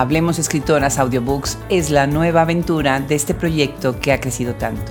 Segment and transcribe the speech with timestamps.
[0.00, 4.90] Hablemos Escritoras Audiobooks es la nueva aventura de este proyecto que ha crecido tanto.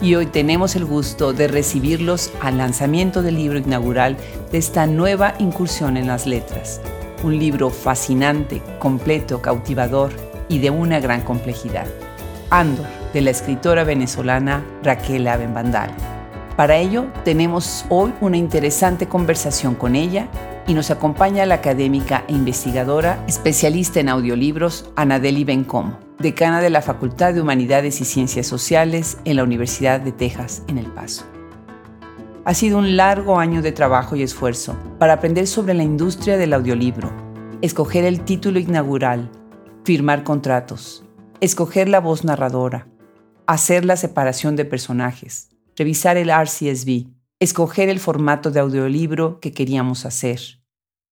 [0.00, 4.16] Y hoy tenemos el gusto de recibirlos al lanzamiento del libro inaugural
[4.50, 6.80] de esta nueva incursión en las letras.
[7.22, 10.10] Un libro fascinante, completo, cautivador
[10.48, 11.86] y de una gran complejidad.
[12.48, 15.90] Andor, de la escritora venezolana Raquel Abenbandal.
[16.56, 20.28] Para ello, tenemos hoy una interesante conversación con ella
[20.70, 26.80] y nos acompaña la académica e investigadora especialista en audiolibros Anadeli Bencomo, decana de la
[26.80, 31.24] Facultad de Humanidades y Ciencias Sociales en la Universidad de Texas en El Paso.
[32.44, 36.52] Ha sido un largo año de trabajo y esfuerzo para aprender sobre la industria del
[36.52, 37.10] audiolibro,
[37.62, 39.28] escoger el título inaugural,
[39.82, 41.04] firmar contratos,
[41.40, 42.86] escoger la voz narradora,
[43.48, 47.08] hacer la separación de personajes, revisar el RCSB,
[47.40, 50.59] escoger el formato de audiolibro que queríamos hacer,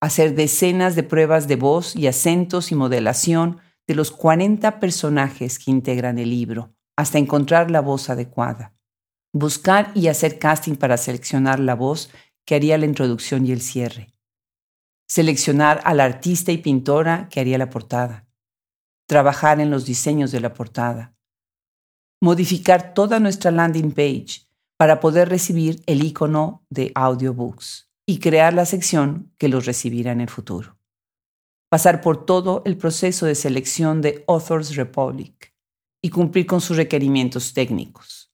[0.01, 5.71] hacer decenas de pruebas de voz y acentos y modelación de los 40 personajes que
[5.71, 8.75] integran el libro, hasta encontrar la voz adecuada,
[9.33, 12.11] buscar y hacer casting para seleccionar la voz
[12.47, 14.15] que haría la introducción y el cierre,
[15.09, 18.27] seleccionar al artista y pintora que haría la portada,
[19.09, 21.17] trabajar en los diseños de la portada,
[22.21, 28.65] modificar toda nuestra landing page para poder recibir el icono de audiobooks y crear la
[28.65, 30.79] sección que los recibirá en el futuro.
[31.69, 35.55] Pasar por todo el proceso de selección de Authors Republic
[36.03, 38.33] y cumplir con sus requerimientos técnicos.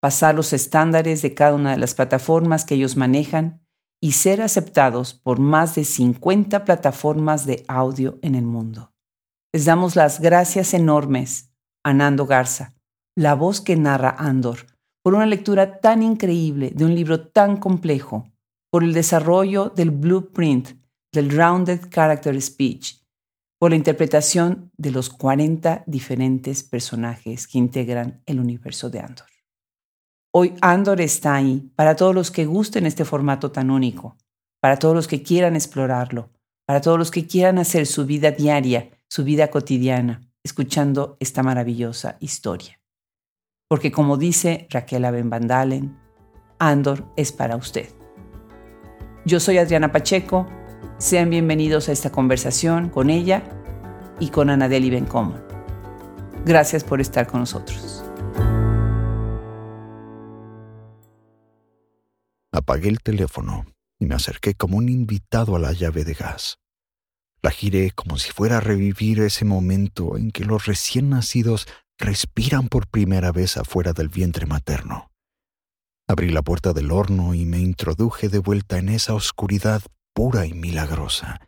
[0.00, 3.64] Pasar los estándares de cada una de las plataformas que ellos manejan
[4.02, 8.92] y ser aceptados por más de 50 plataformas de audio en el mundo.
[9.52, 12.74] Les damos las gracias enormes a Nando Garza,
[13.14, 14.66] la voz que narra Andor,
[15.04, 18.33] por una lectura tan increíble de un libro tan complejo,
[18.74, 20.70] por el desarrollo del blueprint
[21.12, 23.04] del Rounded Character Speech,
[23.56, 29.28] por la interpretación de los 40 diferentes personajes que integran el universo de Andor.
[30.32, 34.16] Hoy Andor está ahí para todos los que gusten este formato tan único,
[34.60, 36.32] para todos los que quieran explorarlo,
[36.66, 42.16] para todos los que quieran hacer su vida diaria, su vida cotidiana, escuchando esta maravillosa
[42.18, 42.80] historia
[43.68, 45.98] porque como dice Raquel Abenbandalen,
[46.58, 48.03] Andor es para usted.
[49.26, 50.46] Yo soy Adriana Pacheco,
[50.98, 53.42] sean bienvenidos a esta conversación con ella
[54.20, 55.40] y con Anadeli Bencomo.
[56.44, 58.04] Gracias por estar con nosotros.
[62.52, 63.64] Apagué el teléfono
[63.98, 66.58] y me acerqué como un invitado a la llave de gas.
[67.40, 72.68] La giré como si fuera a revivir ese momento en que los recién nacidos respiran
[72.68, 75.13] por primera vez afuera del vientre materno.
[76.06, 79.82] Abrí la puerta del horno y me introduje de vuelta en esa oscuridad
[80.14, 81.40] pura y milagrosa.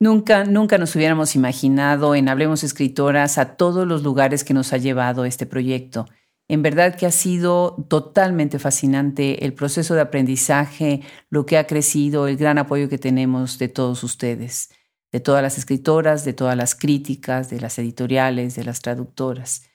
[0.00, 4.78] Nunca, nunca nos hubiéramos imaginado en Hablemos Escritoras a todos los lugares que nos ha
[4.78, 6.06] llevado este proyecto.
[6.48, 12.26] En verdad que ha sido totalmente fascinante el proceso de aprendizaje, lo que ha crecido,
[12.26, 14.70] el gran apoyo que tenemos de todos ustedes
[15.12, 19.68] de todas las escritoras, de todas las críticas, de las editoriales, de las traductoras.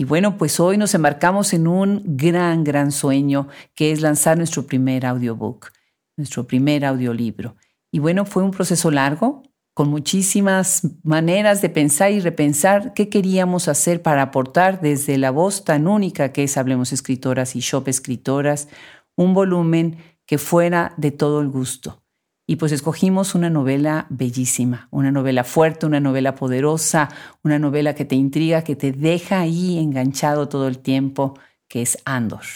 [0.00, 4.64] Y bueno, pues hoy nos embarcamos en un gran, gran sueño que es lanzar nuestro
[4.64, 5.72] primer audiobook,
[6.16, 7.56] nuestro primer audiolibro.
[7.90, 9.42] Y bueno, fue un proceso largo,
[9.74, 15.64] con muchísimas maneras de pensar y repensar qué queríamos hacer para aportar desde la voz
[15.64, 18.68] tan única que es Hablemos Escritoras y Shop Escritoras,
[19.16, 22.04] un volumen que fuera de todo el gusto
[22.50, 27.10] y pues escogimos una novela bellísima, una novela fuerte, una novela poderosa,
[27.44, 31.38] una novela que te intriga, que te deja ahí enganchado todo el tiempo,
[31.68, 32.46] que es Andor,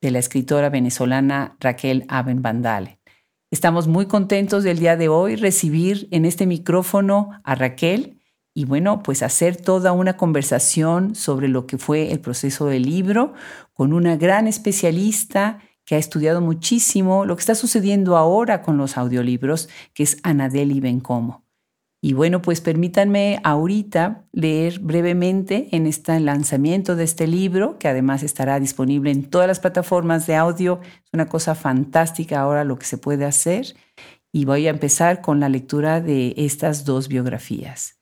[0.00, 3.00] de la escritora venezolana Raquel Aben Bandale.
[3.50, 8.20] Estamos muy contentos del día de hoy recibir en este micrófono a Raquel
[8.54, 13.34] y bueno, pues hacer toda una conversación sobre lo que fue el proceso del libro
[13.72, 18.96] con una gran especialista que ha estudiado muchísimo lo que está sucediendo ahora con los
[18.96, 21.44] audiolibros, que es Anadeli Bencomo.
[22.06, 28.22] Y bueno, pues permítanme ahorita leer brevemente en este lanzamiento de este libro, que además
[28.22, 30.80] estará disponible en todas las plataformas de audio.
[30.82, 33.74] Es una cosa fantástica ahora lo que se puede hacer.
[34.32, 37.96] Y voy a empezar con la lectura de estas dos biografías.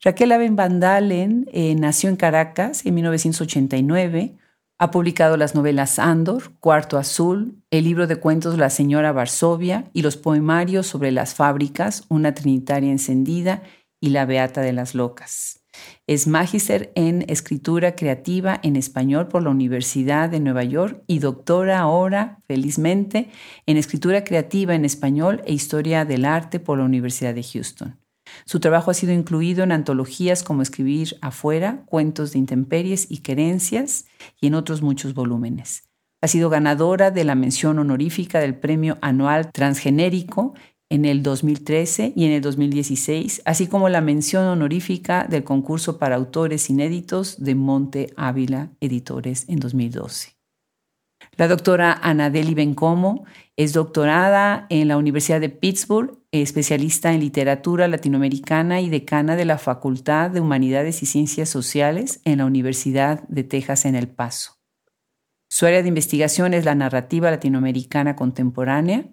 [0.00, 4.34] Raquel Aben Vandalen eh, nació en Caracas en 1989
[4.82, 10.02] ha publicado las novelas Andor, Cuarto Azul, el libro de cuentos La señora Varsovia y
[10.02, 13.62] los poemarios sobre las fábricas, Una Trinitaria encendida
[14.00, 15.62] y La Beata de las Locas.
[16.08, 21.78] Es magíster en escritura creativa en español por la Universidad de Nueva York y doctora
[21.78, 23.30] ahora, felizmente,
[23.66, 28.01] en escritura creativa en español e historia del arte por la Universidad de Houston.
[28.44, 34.06] Su trabajo ha sido incluido en antologías como Escribir afuera, Cuentos de Intemperies y Querencias
[34.40, 35.88] y en otros muchos volúmenes.
[36.20, 40.54] Ha sido ganadora de la mención honorífica del Premio Anual Transgenérico
[40.88, 46.16] en el 2013 y en el 2016, así como la mención honorífica del concurso para
[46.16, 50.41] autores inéditos de Monte Ávila Editores en 2012.
[51.38, 53.24] La doctora Anadeli Bencomo
[53.56, 59.56] es doctorada en la Universidad de Pittsburgh, especialista en literatura latinoamericana y decana de la
[59.56, 64.58] Facultad de Humanidades y Ciencias Sociales en la Universidad de Texas en El Paso.
[65.48, 69.06] Su área de investigación es la narrativa latinoamericana contemporánea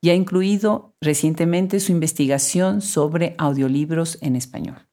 [0.00, 4.88] y ha incluido recientemente su investigación sobre audiolibros en español.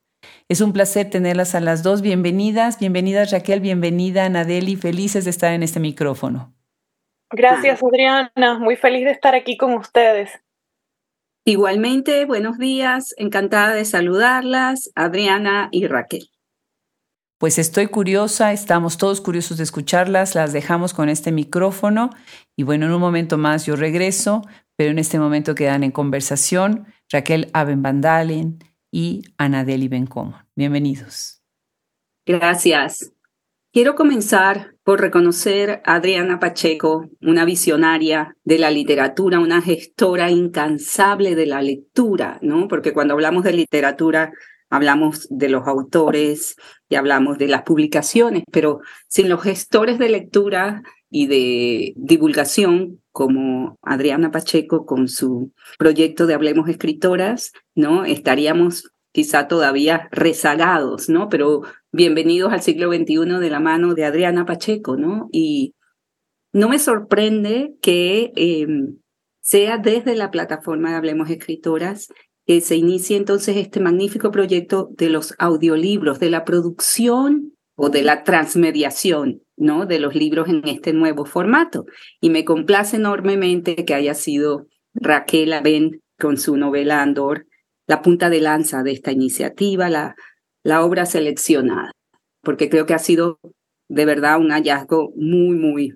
[0.47, 2.01] Es un placer tenerlas a las dos.
[2.01, 6.58] Bienvenidas, bienvenidas Raquel, bienvenida Anadeli, felices de estar en este micrófono.
[7.31, 8.59] Gracias, Adriana.
[8.59, 10.31] Muy feliz de estar aquí con ustedes.
[11.45, 13.13] Igualmente, buenos días.
[13.17, 16.29] Encantada de saludarlas, Adriana y Raquel.
[17.39, 22.09] Pues estoy curiosa, estamos todos curiosos de escucharlas, las dejamos con este micrófono
[22.57, 24.41] y bueno, en un momento más yo regreso,
[24.75, 28.59] pero en este momento quedan en conversación Raquel Abenbandalen
[28.91, 30.37] y Anadeli Bencomo.
[30.53, 31.41] Bienvenidos.
[32.25, 33.13] Gracias.
[33.71, 41.45] Quiero comenzar reconocer a Adriana Pacheco, una visionaria de la literatura, una gestora incansable de
[41.45, 42.67] la lectura, ¿no?
[42.67, 44.31] Porque cuando hablamos de literatura
[44.69, 46.55] hablamos de los autores
[46.89, 53.77] y hablamos de las publicaciones, pero sin los gestores de lectura y de divulgación como
[53.81, 58.05] Adriana Pacheco con su proyecto de Hablemos Escritoras, ¿no?
[58.05, 61.29] Estaríamos quizá todavía rezagados, ¿no?
[61.29, 61.61] Pero
[61.91, 65.29] bienvenidos al siglo XXI de la mano de Adriana Pacheco, ¿no?
[65.31, 65.75] Y
[66.53, 68.97] no me sorprende que em,
[69.41, 72.07] sea desde la plataforma de Hablemos Escritoras
[72.45, 78.01] que se inicie entonces este magnífico proyecto de los audiolibros, de la producción o de
[78.01, 79.85] la transmediación, ¿no?
[79.85, 81.85] De los libros en este nuevo formato.
[82.19, 87.45] Y me complace enormemente que haya sido Raquel Aben con su novela Andor
[87.89, 90.15] la punta de lanza de esta iniciativa, la,
[90.63, 91.91] la obra seleccionada,
[92.43, 93.39] porque creo que ha sido
[93.89, 95.93] de verdad un hallazgo muy, muy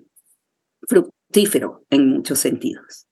[0.88, 3.06] fructífero en muchos sentidos.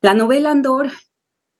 [0.00, 0.92] La novela Andor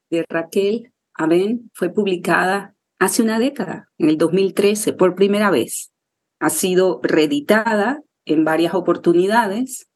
[0.09, 5.91] de Raquel Aben fue publicada hace una década, en el 2013, por primera vez.
[6.39, 9.89] Ha sido reeditada en varias oportunidades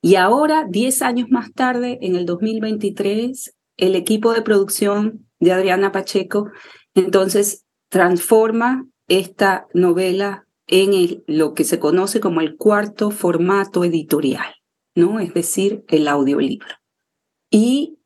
[0.00, 5.92] y ahora, diez años más tarde, en el 2023, el equipo de producción de Adriana
[5.92, 6.50] Pacheco,
[6.94, 14.54] entonces transforma esta novela en lo que se conoce como el cuarto formato editorial,
[14.94, 15.18] ¿no?
[15.18, 16.68] Es decir, el audiolibro.
[17.50, 17.98] Y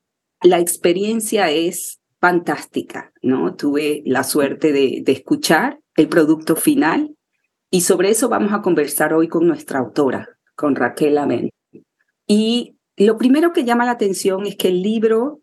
[0.42, 3.56] la experiencia es fantástica, ¿no?
[3.56, 7.16] Tuve la suerte de, escuchar el producto final
[7.68, 11.50] y sobre eso vamos a conversar hoy con nuestra autora, con Raquel Amén.
[12.28, 15.41] Y lo primero que llama la atención es que el libro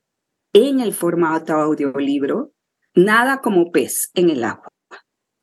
[0.54, 2.52] en el formato audiolibro,
[2.96, 4.70] nada como pez en el agua,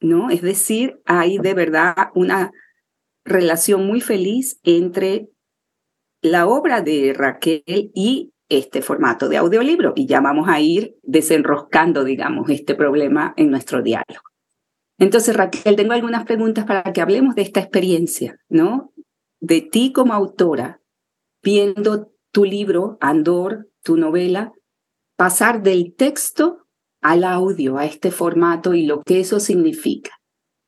[0.01, 0.31] ¿no?
[0.31, 2.51] Es decir, hay de verdad una
[3.25, 5.29] relación muy feliz entre
[6.23, 12.05] la obra de Raquel y este formato de audiolibro y ya vamos a ir desenroscando,
[12.05, 14.23] digamos, este problema en nuestro diálogo.
[14.99, 18.93] Entonces, Raquel, tengo algunas preguntas para que hablemos de esta experiencia, ¿no?
[19.41, 20.81] De ti como autora,
[21.43, 24.53] viendo tu libro, Andor, tu novela,
[25.17, 26.67] pasar del texto
[27.01, 30.11] al audio, a este formato y lo que eso significa.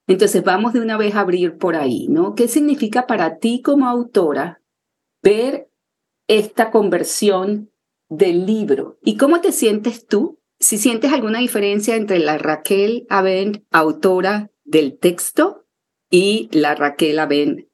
[0.07, 2.35] Entonces vamos de una vez a abrir por ahí, ¿no?
[2.35, 4.62] ¿Qué significa para ti como autora
[5.23, 5.71] ver
[6.28, 7.71] esta conversión
[8.09, 8.99] del libro?
[9.02, 10.40] ¿Y cómo te sientes tú?
[10.59, 15.67] Si sientes alguna diferencia entre la Raquel Aben, autora del texto,
[16.11, 17.71] y la Raquel Aben,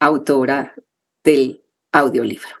[0.00, 0.74] autora
[1.22, 2.57] del audiolibro.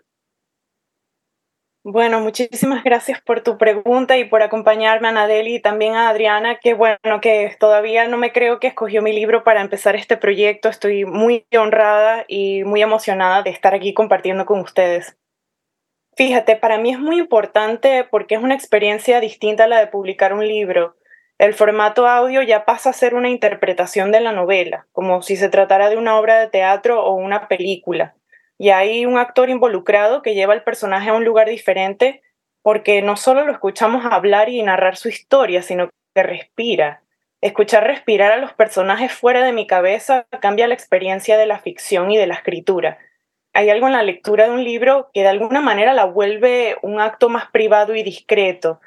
[1.90, 6.74] Bueno, muchísimas gracias por tu pregunta y por acompañarme, Anadeli, y también a Adriana, que
[6.74, 10.68] bueno, que todavía no me creo que escogió mi libro para empezar este proyecto.
[10.68, 15.16] Estoy muy honrada y muy emocionada de estar aquí compartiendo con ustedes.
[16.14, 20.34] Fíjate, para mí es muy importante porque es una experiencia distinta a la de publicar
[20.34, 20.94] un libro.
[21.38, 25.48] El formato audio ya pasa a ser una interpretación de la novela, como si se
[25.48, 28.17] tratara de una obra de teatro o una película
[28.58, 32.22] y hay un actor involucrado que lleva al personaje a un lugar diferente
[32.62, 37.02] porque no solo lo escuchamos hablar y narrar su historia, sino que respira.
[37.40, 42.10] Escuchar respirar a los personajes fuera de mi cabeza cambia la experiencia de la ficción
[42.10, 42.98] y de la escritura.
[43.54, 47.00] Hay algo en la lectura de un libro que de alguna manera la vuelve un
[47.00, 48.80] acto más privado y discreto.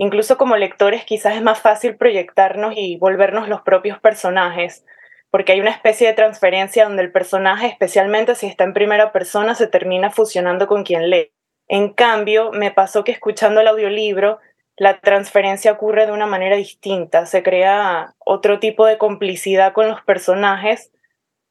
[0.00, 4.86] incluso como lectores quizás es más fácil proyectarnos y volvernos los propios personajes,
[5.30, 9.54] porque hay una especie de transferencia donde el personaje, especialmente si está en primera persona,
[9.54, 11.32] se termina fusionando con quien lee.
[11.68, 14.38] En cambio, me pasó que escuchando el audiolibro,
[14.76, 20.02] la transferencia ocurre de una manera distinta, se crea otro tipo de complicidad con los
[20.02, 20.92] personajes,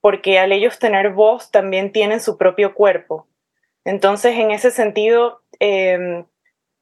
[0.01, 3.27] porque al ellos tener voz también tienen su propio cuerpo.
[3.83, 6.25] Entonces, en ese sentido, em,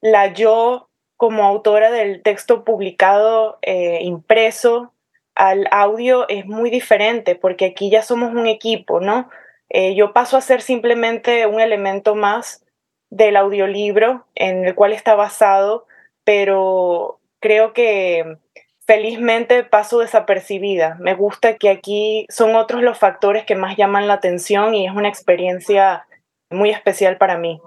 [0.01, 4.93] la yo como autora del texto publicado eh, impreso
[5.35, 9.29] al audio es muy diferente porque aquí ya somos un equipo, ¿no?
[9.69, 12.65] Eh, yo paso a ser simplemente un elemento más
[13.09, 15.85] del audiolibro en el cual está basado,
[16.23, 18.37] pero creo que
[18.85, 20.97] felizmente paso desapercibida.
[20.99, 24.93] Me gusta que aquí son otros los factores que más llaman la atención y es
[24.93, 26.05] una experiencia
[26.49, 27.59] muy especial para mí.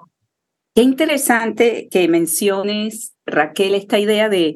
[0.74, 4.54] Qué interesante que menciones, Raquel, esta idea de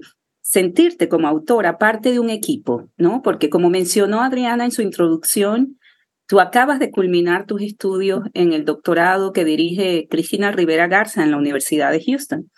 [0.52, 3.22] sentirte como autora parte de un equipo, ¿no?
[3.22, 5.78] Porque como mencionó Adriana en su introducción,
[6.28, 11.30] tú acabas de culminar tus estudios en el doctorado que dirige Cristina Rivera Garza en
[11.30, 12.50] la Universidad de Houston.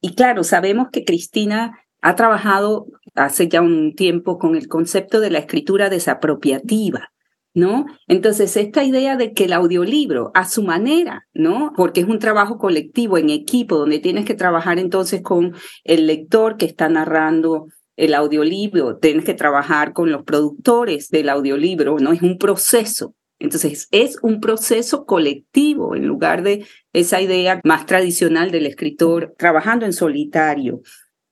[0.00, 5.30] Y claro, sabemos que Cristina ha trabajado hace ya un tiempo con el concepto de
[5.30, 7.12] la escritura desapropiativa,
[7.54, 7.86] ¿no?
[8.08, 11.72] Entonces, esta idea de que el audiolibro, a su manera, ¿no?
[11.76, 16.56] Porque es un trabajo colectivo, en equipo, donde tienes que trabajar entonces con el lector
[16.56, 22.12] que está narrando el audiolibro, tienes que trabajar con los productores del audiolibro, ¿no?
[22.12, 23.14] Es un proceso.
[23.38, 29.86] Entonces, es un proceso colectivo en lugar de esa idea más tradicional del escritor trabajando
[29.86, 30.80] en solitario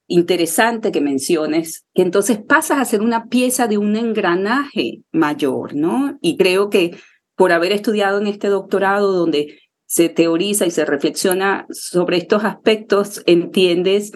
[0.06, 6.18] interesante que menciones, que entonces pasas a ser una pieza de un engranaje mayor, ¿no?
[6.21, 6.97] Y creo que
[7.37, 13.23] por haber estudiado en este doctorado donde se teoriza y se reflexiona sobre estos aspectos,
[13.26, 14.12] entiendes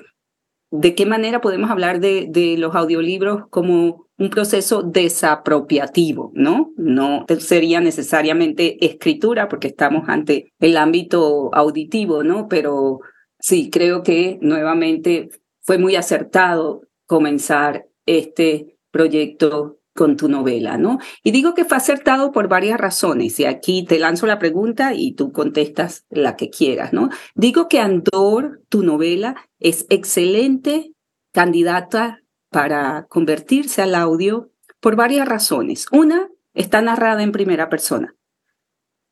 [0.70, 6.72] de qué manera podemos hablar de, de los audiolibros como un proceso desapropiativo, ¿no?
[6.76, 12.48] No sería necesariamente escritura porque estamos ante el ámbito auditivo, ¿no?
[12.48, 13.00] Pero
[13.38, 15.28] sí, creo que nuevamente
[15.66, 20.98] fue muy acertado comenzar este proyecto con tu novela, ¿no?
[21.24, 25.14] Y digo que fue acertado por varias razones, y aquí te lanzo la pregunta y
[25.14, 27.08] tú contestas la que quieras, ¿no?
[27.34, 30.92] Digo que Andor, tu novela, es excelente
[31.32, 35.86] candidata para convertirse al audio por varias razones.
[35.90, 38.14] Una, está narrada en primera persona.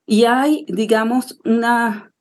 [0.06, 2.13] Y hay, digamos, una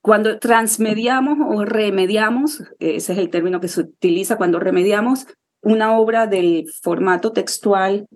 [0.00, 5.26] cuando transmediamos o remediamos, ese es el término que se utiliza cuando remediamos
[5.62, 8.06] una obra del formato textual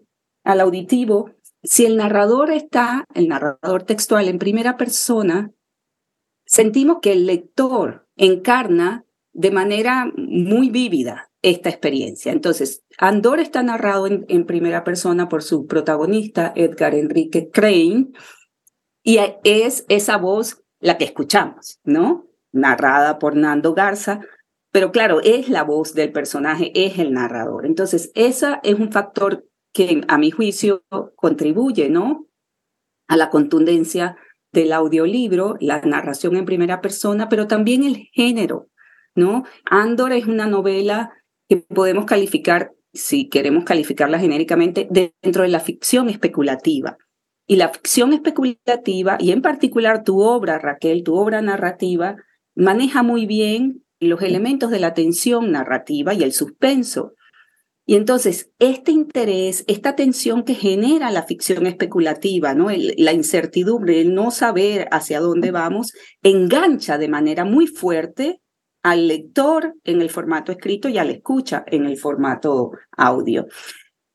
[0.45, 1.31] al auditivo,
[1.63, 5.53] si el narrador está, el narrador textual en primera persona,
[6.45, 12.33] sentimos que el lector encarna de manera muy vívida esta experiencia.
[12.33, 18.09] Entonces, Andor está narrado en, en primera persona por su protagonista, Edgar Enrique Crane,
[19.05, 22.27] y es esa voz la que escuchamos, ¿no?
[22.53, 24.21] Narrada por Nando Garza,
[24.73, 27.67] pero claro, es la voz del personaje, es el narrador.
[27.67, 30.83] Entonces, ese es un factor que a mi juicio
[31.15, 32.27] contribuye, ¿no?
[33.07, 34.17] A la contundencia
[34.51, 38.69] del audiolibro, la narración en primera persona, pero también el género,
[39.15, 39.45] ¿no?
[39.65, 41.13] Andor es una novela
[41.49, 46.97] que podemos calificar, si queremos calificarla genéricamente, dentro de la ficción especulativa.
[47.53, 52.17] Y la ficción especulativa, y en particular tu obra, Raquel, tu obra narrativa,
[52.55, 57.13] maneja muy bien los elementos de la tensión narrativa y el suspenso.
[57.85, 62.69] Y entonces, este interés, esta tensión que genera la ficción especulativa, ¿no?
[62.71, 65.93] la incertidumbre, el no saber hacia dónde vamos,
[66.23, 68.41] engancha de manera muy fuerte
[68.83, 73.47] al lector en el formato escrito y al escucha en el formato audio.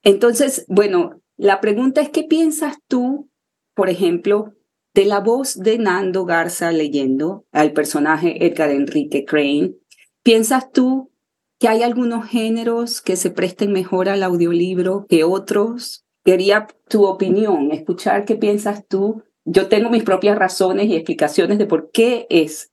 [0.02, 3.30] Entonces, bueno, la pregunta es, ¿qué piensas tú,
[3.76, 4.54] por ejemplo,
[4.94, 9.76] de la voz de Nando Garza leyendo al personaje Edgar Enrique Crane?
[10.24, 11.12] ¿Piensas tú
[11.60, 16.06] que hay algunos géneros que se presten mejor al audiolibro que otros?
[16.26, 19.24] Quería tu opinión, escuchar qué piensas tú.
[19.46, 22.72] Yo tengo mis propias razones y explicaciones de por qué es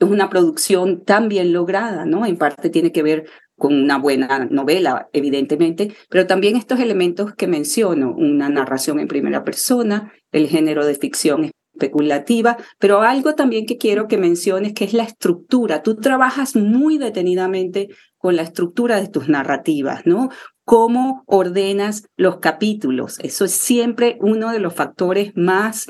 [0.00, 2.26] una producción tan bien lograda, ¿no?
[2.26, 7.46] En parte tiene que ver con una buena novela, evidentemente, pero también estos elementos que
[7.46, 13.76] menciono, una narración en primera persona, el género de ficción especulativa, pero algo también que
[13.76, 15.82] quiero que menciones, que es la estructura.
[15.82, 20.30] Tú trabajas muy detenidamente con la estructura de tus narrativas, ¿no?
[20.64, 23.18] Cómo ordenas los capítulos.
[23.20, 25.86] Eso es siempre uno de los factores más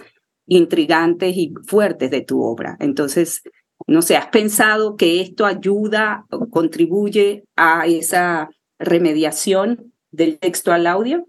[0.46, 2.76] intrigantes y fuertes de tu obra.
[2.80, 3.42] Entonces,
[3.86, 8.48] No sé, ¿has pensado que esto ayuda o contribuye a esa
[8.78, 11.26] remediación del texto al audio?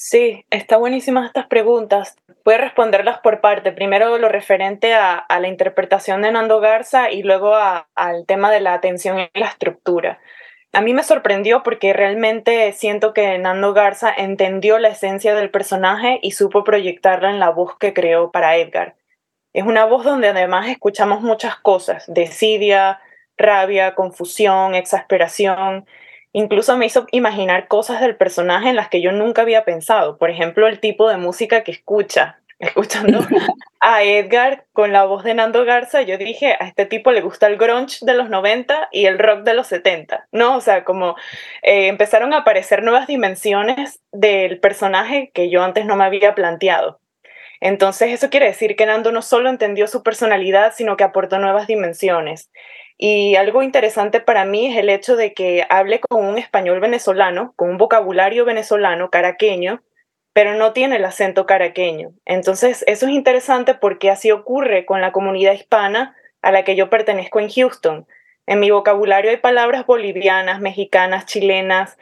[0.00, 2.16] Sí, está buenísimas estas preguntas.
[2.44, 3.72] Voy a responderlas por parte.
[3.72, 8.74] Primero lo referente a, la interpretación de Nando Garza y luego al tema de la
[8.74, 10.20] atención y la estructura.
[10.72, 16.20] A mí me sorprendió porque realmente siento que Nando Garza entendió la esencia del personaje
[16.22, 18.97] y supo proyectarla en la voz que creó para Edgar.
[19.52, 23.00] Es una voz donde además escuchamos muchas cosas, desidia,
[23.36, 25.86] rabia, confusión, exasperación,
[26.32, 30.18] Incluso me hizo imaginar cosas del personaje en las que yo nunca había pensado.
[30.18, 32.38] Por ejemplo, el tipo de música que escucha.
[32.58, 33.20] Escuchando
[33.78, 37.46] a Edgar con la voz de Nando Garza, yo dije, a este tipo le gusta
[37.46, 40.56] el grunge de los 90 y el rock de los 70, ¿no?
[40.56, 41.14] O sea, como
[41.62, 46.98] eh, empezaron a aparecer nuevas dimensiones del personaje que yo antes no me había planteado.
[47.60, 51.66] Entonces, eso quiere decir que Nando no solo entendió su personalidad, sino que aportó nuevas
[51.66, 52.50] dimensiones.
[52.96, 57.52] Y algo interesante para mí es el hecho de que hable con un español venezolano,
[57.56, 59.82] con un vocabulario venezolano, caraqueño,
[60.32, 62.10] pero no tiene el acento caraqueño.
[62.24, 66.90] Entonces, eso es interesante porque así ocurre con la comunidad hispana a la que yo
[66.90, 68.06] pertenezco en Houston.
[68.46, 71.98] En mi vocabulario hay palabras bolivianas, mexicanas, chilenas,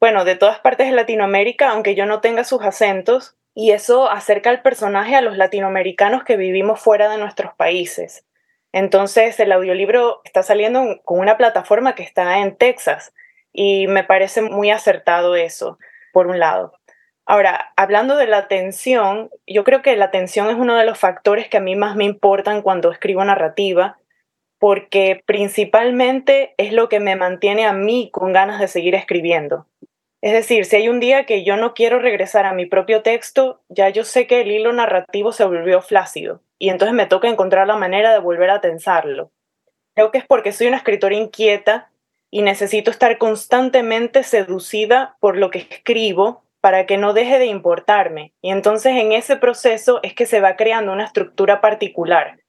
[0.00, 4.48] bueno, de todas partes de Latinoamérica, aunque yo no tenga sus acentos, y eso acerca
[4.48, 8.24] al personaje a los latinoamericanos que vivimos fuera de nuestros países.
[8.72, 13.12] Entonces, el audiolibro está saliendo con una plataforma que está en Texas
[13.52, 15.78] y me parece muy acertado eso,
[16.14, 16.72] por un lado.
[17.26, 21.46] Ahora, hablando de la atención, yo creo que la atención es uno de los factores
[21.48, 23.98] que a mí más me importan cuando escribo narrativa,
[24.58, 29.66] porque principalmente es lo que me mantiene a mí con ganas de seguir escribiendo.
[30.22, 33.62] Es decir, si hay un día que yo no quiero regresar a mi propio texto,
[33.68, 37.66] ya yo sé que el hilo narrativo se volvió flácido y entonces me toca encontrar
[37.66, 39.32] la manera de volver a tensarlo.
[39.94, 41.90] Creo que es porque soy una escritora inquieta
[42.30, 48.34] y necesito estar constantemente seducida por lo que escribo para que no deje de importarme.
[48.42, 52.40] Y entonces en ese proceso es que se va creando una estructura particular.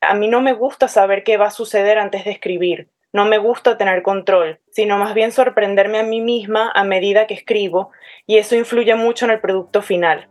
[0.00, 2.88] A mí no me gusta saber qué va a suceder antes de escribir.
[3.12, 7.34] No me gusta tener control, sino más bien sorprenderme a mí misma a medida que
[7.34, 7.90] escribo
[8.26, 10.28] y eso influye mucho en el producto final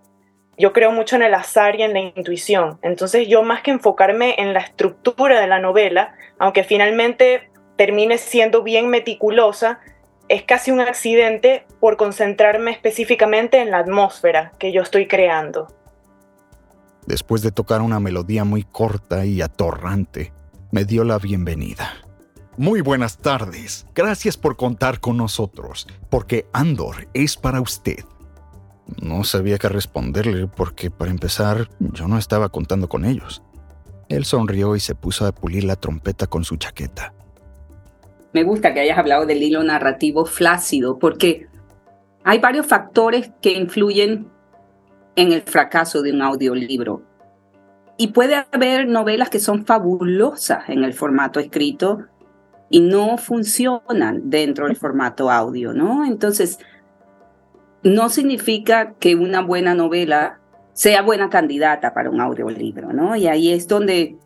[0.59, 2.79] yo creo mucho en el azar y en la intuición.
[2.81, 8.61] Entonces yo más que enfocarme en la estructura de la novela, aunque finalmente termine siendo
[8.61, 9.79] bien meticulosa,
[10.27, 15.67] es casi un accidente por concentrarme específicamente en la atmósfera que yo estoy creando.
[17.07, 20.33] Después de tocar una melodía muy corta y atorrante,
[20.71, 21.93] me dio la bienvenida.
[22.59, 23.87] Muy buenas tardes.
[23.95, 28.03] Gracias por contar con nosotros, porque Andor es para usted.
[29.01, 33.41] No sabía qué responderle porque, para empezar, yo no estaba contando con ellos.
[34.09, 37.13] Él sonrió y se puso a pulir la trompeta con su chaqueta.
[38.33, 41.47] Me gusta que hayas hablado del hilo narrativo flácido porque
[42.25, 44.27] hay varios factores que influyen
[45.15, 47.03] en el fracaso de un audiolibro.
[47.95, 52.09] Y puede haber novelas que son fabulosas en el formato escrito
[52.69, 56.05] y no funcionan dentro del formato audio, ¿no?
[56.05, 56.59] Entonces,
[57.83, 60.39] no significa que una buena novela
[60.73, 63.15] sea buena candidata para un audiolibro, ¿no?
[63.15, 64.17] Y ahí es donde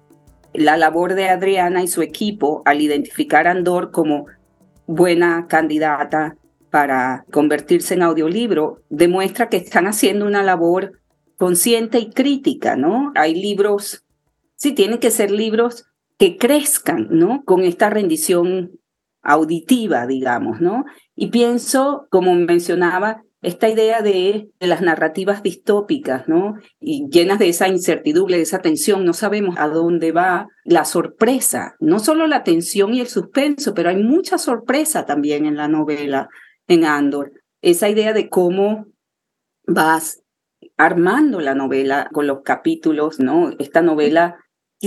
[0.54, 4.28] la labor de Adriana y su equipo al identificar a Andor como
[4.86, 6.36] buena candidata
[6.70, 11.00] para convertirse en audiolibro demuestra que están haciendo una labor
[11.38, 13.12] consciente y crítica, ¿no?
[13.16, 14.04] Hay libros,
[14.56, 15.86] sí, tienen que ser libros
[16.24, 17.44] que crezcan, ¿no?
[17.44, 18.80] Con esta rendición
[19.24, 20.86] auditiva, digamos, ¿no?
[21.16, 26.56] Y pienso, como mencionaba, esta idea de, las narrativas distópicas, ¿no?
[26.80, 31.76] Y llenas de esa incertidumbre, de esa tensión, no sabemos a dónde va la sorpresa,
[31.82, 36.30] no solo la tensión y el suspenso, pero hay mucha sorpresa también en la novela,
[36.70, 37.34] en Andor.
[37.62, 38.86] Esa idea de cómo
[39.68, 40.24] vas
[40.78, 43.52] armando la novela con los capítulos, ¿no?
[43.60, 44.38] Esta novela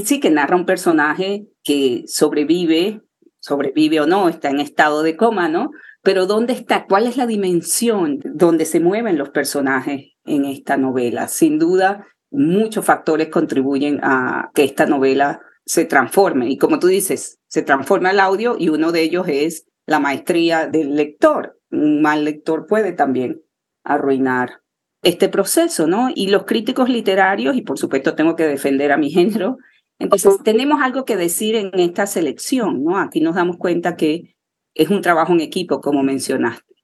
[0.04, 3.02] sí que narra un personaje que sobrevive,
[3.40, 5.70] sobrevive o no, está en estado de coma, ¿no?
[6.02, 6.86] Pero ¿dónde está?
[6.86, 11.28] ¿Cuál es la dimensión donde se mueven los personajes en esta novela?
[11.28, 16.48] Sin duda, muchos factores contribuyen a que esta novela se transforme.
[16.48, 20.66] Y como tú dices, se transforma el audio y uno de ellos es la maestría
[20.66, 21.58] del lector.
[21.70, 23.42] Un mal lector puede también
[23.82, 24.62] arruinar
[25.02, 26.08] este proceso, ¿no?
[26.14, 29.58] Y los críticos literarios, y por supuesto tengo que defender a mi género,
[29.98, 32.98] entonces tenemos algo que decir en esta selección, ¿no?
[32.98, 34.36] Aquí nos damos cuenta que
[34.74, 36.74] es un trabajo en equipo, como mencionaste.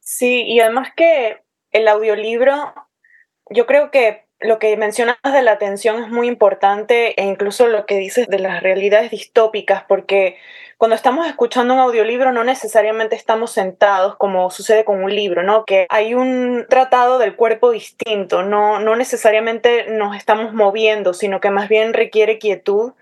[0.00, 2.74] Sí, y además que el audiolibro,
[3.50, 7.86] yo creo que lo que mencionas de la atención es muy importante e incluso lo
[7.86, 10.36] que dices de las realidades distópicas, porque
[10.76, 15.64] cuando estamos escuchando un audiolibro no necesariamente estamos sentados como sucede con un libro, ¿no?
[15.64, 21.50] Que hay un tratado del cuerpo distinto, no, no necesariamente nos estamos moviendo, sino que
[21.50, 22.92] más bien requiere quietud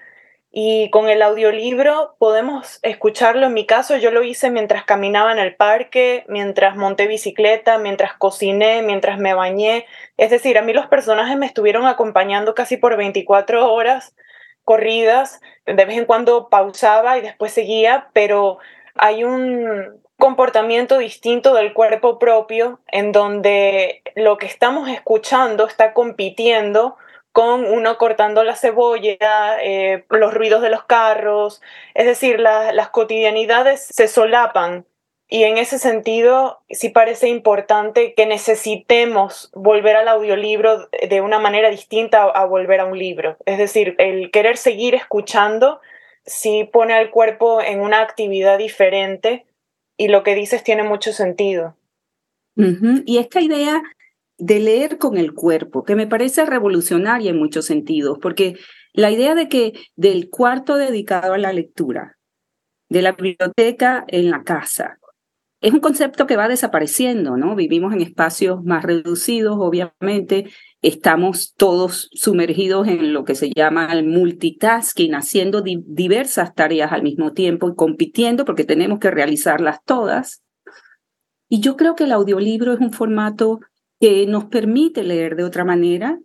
[0.59, 3.45] y con el audiolibro podemos escucharlo.
[3.45, 8.14] En mi caso, yo lo hice mientras caminaba en el parque, mientras monté bicicleta, mientras
[8.14, 9.85] cociné, mientras me bañé.
[10.16, 14.16] Es decir, a mí los personajes me estuvieron acompañando casi por 24 horas
[14.64, 15.42] corridas.
[15.66, 18.57] De vez en cuando pausaba y después seguía, pero
[18.95, 26.97] hay un comportamiento distinto del cuerpo propio en donde lo que estamos escuchando está compitiendo
[27.37, 31.61] con uno cortando la cebolla, eh, los ruidos de los carros,
[31.92, 34.87] es decir, las cotidianidades se solapan.
[35.29, 41.68] Y en ese sentido, sí parece importante que necesitemos volver al audiolibro de una manera
[41.68, 43.37] distinta a, volver a un libro.
[43.44, 45.83] Es decir, el querer seguir escuchando
[46.25, 49.44] sí pone al cuerpo en una actividad diferente
[49.99, 51.77] y lo que dices tiene mucho sentido.
[53.05, 53.83] Y esta idea
[54.38, 58.57] de leer con el cuerpo, que me parece revolucionaria en muchos sentidos, porque
[58.92, 62.16] la idea de que del cuarto dedicado a la lectura,
[62.88, 64.99] de la biblioteca en la casa,
[65.61, 67.57] es un concepto que va desapareciendo, ¿no?
[67.57, 70.51] Vivimos en espacios más reducidos, obviamente,
[70.83, 77.33] estamos todos sumergidos en lo que se llama el multitasking, haciendo diversas tareas al mismo
[77.33, 80.42] tiempo y compitiendo porque tenemos que realizarlas todas.
[81.49, 83.61] Y yo creo que el audiolibro es un formato
[84.01, 86.19] que nos permite leer de otra manera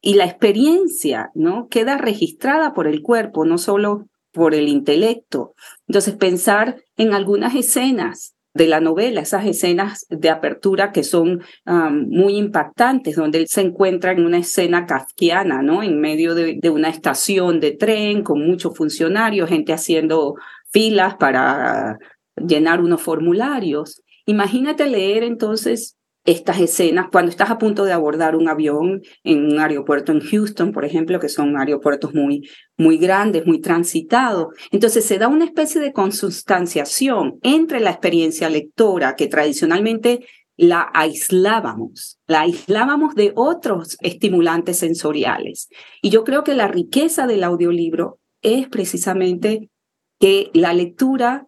[0.00, 1.68] y la experiencia, ¿no?
[1.68, 5.54] Queda registrada por el cuerpo, no solo por el intelecto.
[5.88, 12.36] Entonces, pensar en algunas escenas de la novela, esas escenas de apertura que son muy
[12.36, 15.82] impactantes, donde él se encuentra en una escena kafkiana, ¿no?
[15.82, 20.36] En medio de, de, una estación de tren con muchos funcionarios, gente haciendo
[20.70, 21.98] filas para
[22.36, 24.02] llenar unos formularios.
[24.26, 25.95] Imagínate leer entonces
[26.26, 30.72] estas escenas cuando estás a punto de abordar un avión en un aeropuerto en Houston,
[30.72, 34.48] por ejemplo, que son aeropuertos muy, muy grandes, muy transitados.
[34.70, 42.18] Entonces se da una especie de consustanciación entre la experiencia lectora que tradicionalmente la aislábamos,
[42.26, 45.68] la aislábamos de otros estimulantes sensoriales.
[46.02, 49.70] Y yo creo que la riqueza del audiolibro es precisamente
[50.18, 51.46] que la lectura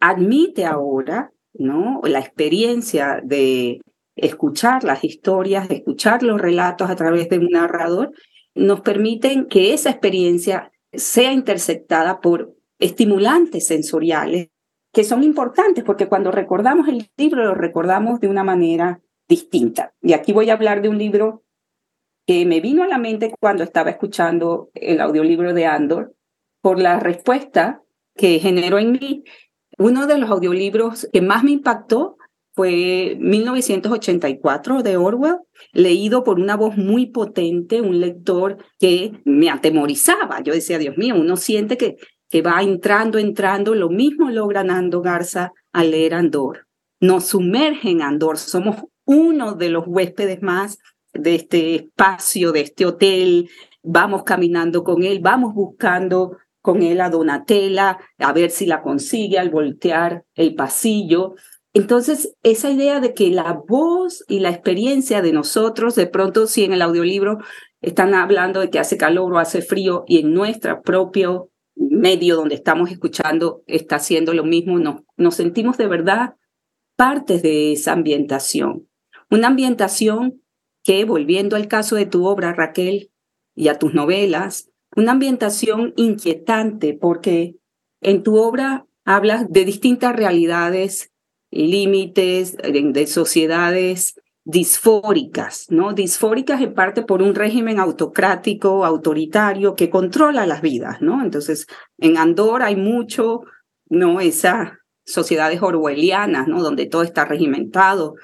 [0.00, 2.00] admite ahora ¿no?
[2.04, 3.80] La experiencia de
[4.16, 8.12] escuchar las historias, escuchar los relatos a través de un narrador,
[8.54, 14.48] nos permiten que esa experiencia sea interceptada por estimulantes sensoriales
[14.92, 19.94] que son importantes porque cuando recordamos el libro lo recordamos de una manera distinta.
[20.02, 21.44] Y aquí voy a hablar de un libro
[22.26, 26.14] que me vino a la mente cuando estaba escuchando el audiolibro de Andor
[26.60, 27.82] por la respuesta
[28.16, 29.24] que generó en mí.
[29.78, 32.16] Uno de los audiolibros que más me impactó
[32.60, 35.38] fue 1984 de Orwell,
[35.72, 40.42] leído por una voz muy potente, un lector que me atemorizaba.
[40.42, 41.96] Yo decía, Dios mío, uno siente que,
[42.28, 43.74] que va entrando, entrando.
[43.74, 46.66] Lo mismo logra Nando Garza al leer Andor.
[47.00, 48.36] Nos sumerge en Andor.
[48.36, 50.80] Somos uno de los huéspedes más
[51.14, 53.48] de este espacio, de este hotel.
[53.82, 59.38] Vamos caminando con él, vamos buscando con él a Donatella, a ver si la consigue
[59.38, 61.36] al voltear el pasillo.
[61.72, 66.64] Entonces, esa idea de que la voz y la experiencia de nosotros, de pronto si
[66.64, 67.38] en el audiolibro
[67.80, 72.56] están hablando de que hace calor o hace frío y en nuestro propio medio donde
[72.56, 76.34] estamos escuchando está haciendo lo mismo, nos, nos sentimos de verdad
[76.96, 78.88] partes de esa ambientación.
[79.30, 80.42] Una ambientación
[80.82, 83.10] que, volviendo al caso de tu obra, Raquel,
[83.54, 87.56] y a tus novelas, una ambientación inquietante porque
[88.00, 91.12] en tu obra hablas de distintas realidades
[91.50, 95.92] límites de sociedades disfóricas, ¿no?
[95.92, 101.22] Disfóricas en parte por un régimen autocrático, autoritario, que controla las vidas, ¿no?
[101.22, 101.66] Entonces,
[101.98, 103.42] en Andorra hay mucho,
[103.88, 104.20] ¿no?
[104.20, 104.72] Esas
[105.04, 106.62] sociedades orwellianas, ¿no?
[106.62, 108.14] Donde todo está regimentado,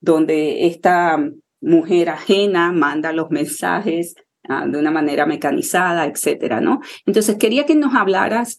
[0.00, 1.18] donde esta
[1.60, 4.14] mujer ajena manda los mensajes
[4.48, 6.80] ah, de una manera mecanizada, etcétera, ¿no?
[7.04, 8.58] Entonces, quería que nos hablaras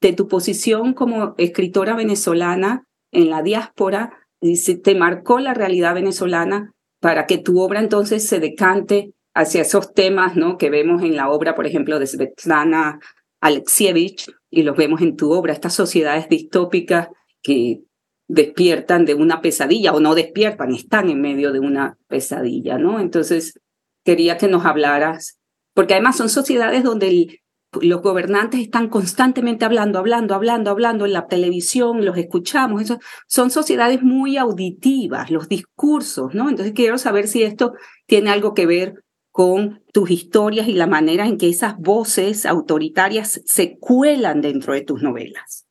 [0.00, 2.86] de tu posición como escritora venezolana
[3.16, 4.12] en la diáspora,
[4.54, 9.92] se te marcó la realidad venezolana para que tu obra entonces se decante hacia esos
[9.92, 10.56] temas ¿no?
[10.56, 13.00] que vemos en la obra, por ejemplo, de Svetlana
[13.40, 17.08] Alexievich, y los vemos en tu obra, estas sociedades distópicas
[17.42, 17.82] que
[18.28, 22.98] despiertan de una pesadilla o no despiertan, están en medio de una pesadilla, ¿no?
[22.98, 23.60] Entonces,
[24.04, 25.38] quería que nos hablaras,
[25.74, 27.40] porque además son sociedades donde
[27.82, 32.82] los gobernantes están constantemente hablando, hablando, hablando, hablando en la televisión, los escuchamos,
[33.26, 36.48] son sociedades muy auditivas, los discursos, ¿no?
[36.48, 37.72] Entonces quiero saber si esto
[38.06, 38.94] tiene algo que ver
[39.30, 44.80] con tus historias y la manera en que esas voces autoritarias se cuelan dentro de
[44.80, 45.66] tus novelas.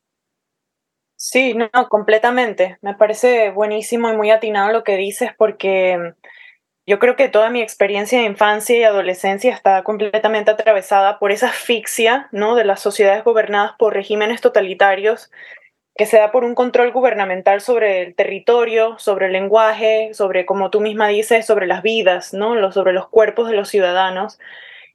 [1.16, 2.78] Sí, no, completamente.
[2.82, 6.14] Me parece buenísimo y muy atinado lo que dices porque
[6.88, 11.48] yo creo que toda mi experiencia de infancia y adolescencia está completamente atravesada por esa
[11.50, 12.56] asfixia ¿no?
[12.56, 15.32] de las sociedades gobernadas por regímenes totalitarios
[15.96, 20.70] que se da por un control gubernamental sobre el territorio, sobre el lenguaje, sobre, como
[20.70, 22.72] tú misma dices, sobre las vidas, ¿no?
[22.72, 24.38] sobre los cuerpos de los ciudadanos.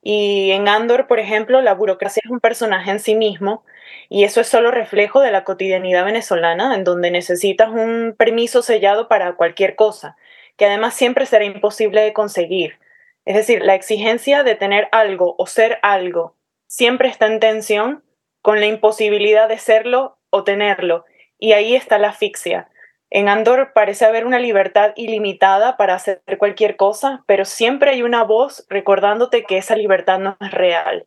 [0.02, 3.64] Y en Andor, por ejemplo, la burocracia es un personaje en sí mismo
[4.08, 9.08] y eso es solo reflejo de la cotidianidad venezolana, en donde necesitas un permiso sellado
[9.08, 10.16] para cualquier cosa
[10.60, 12.78] que además siempre será imposible de conseguir.
[13.24, 18.04] Es decir, la exigencia de tener algo o ser algo siempre está en tensión
[18.42, 21.06] con la imposibilidad de serlo o tenerlo,
[21.38, 22.68] y ahí está la asfixia.
[23.08, 28.22] En Andor parece haber una libertad ilimitada para hacer cualquier cosa, pero siempre hay una
[28.22, 31.06] voz recordándote que esa libertad no es real.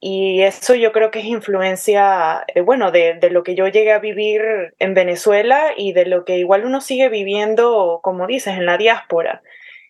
[0.00, 3.92] Y eso yo creo que es influencia, eh, bueno, de, de, lo que yo llegué
[3.92, 8.66] a vivir en Venezuela y de lo que igual uno sigue viviendo, como dices, en
[8.66, 9.42] la diáspora.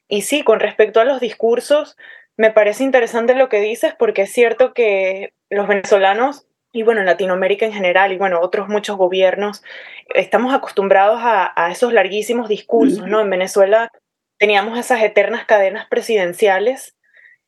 [0.06, 1.96] Y sí, con respecto a los discursos,
[2.36, 7.06] me parece interesante lo que dices porque es cierto que los venezolanos y bueno, en
[7.06, 9.62] Latinoamérica en general y bueno, otros muchos gobiernos,
[10.12, 13.20] estamos acostumbrados a, a esos larguísimos discursos, ¿no?
[13.20, 13.90] En Venezuela
[14.38, 16.96] teníamos esas eternas cadenas presidenciales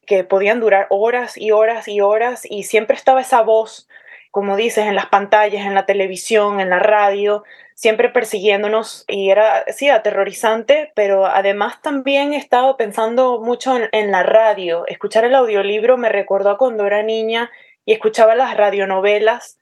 [0.07, 3.89] que podían durar horas y horas y horas y siempre estaba esa voz,
[4.31, 9.65] como dices, en las pantallas, en la televisión, en la radio, siempre persiguiéndonos y era,
[9.69, 14.87] sí, aterrorizante, pero además también he estado pensando mucho en, la radio.
[14.87, 17.51] Escuchar el audiolibro me recordó cuando era niña
[17.85, 19.59] y escuchaba las radionovelas